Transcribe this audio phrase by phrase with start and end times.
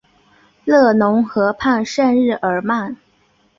[0.65, 2.97] 勒农河畔圣日耳曼。